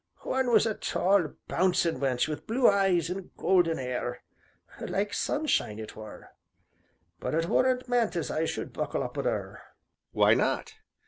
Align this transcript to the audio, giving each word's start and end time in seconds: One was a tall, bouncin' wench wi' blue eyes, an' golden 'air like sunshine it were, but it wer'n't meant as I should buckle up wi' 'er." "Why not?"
One 0.23 0.49
was 0.49 0.65
a 0.65 0.73
tall, 0.73 1.33
bouncin' 1.47 1.99
wench 1.99 2.27
wi' 2.27 2.33
blue 2.47 2.67
eyes, 2.67 3.11
an' 3.11 3.29
golden 3.37 3.77
'air 3.77 4.23
like 4.79 5.13
sunshine 5.13 5.77
it 5.77 5.95
were, 5.95 6.29
but 7.19 7.35
it 7.35 7.45
wer'n't 7.45 7.87
meant 7.87 8.15
as 8.15 8.31
I 8.31 8.45
should 8.45 8.73
buckle 8.73 9.03
up 9.03 9.15
wi' 9.15 9.25
'er." 9.27 9.61
"Why 10.11 10.33
not?" 10.33 10.73